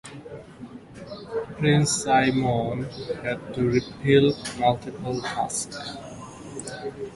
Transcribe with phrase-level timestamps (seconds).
[1.59, 2.89] Prince Semion
[3.23, 5.67] had to repel multiple attacks.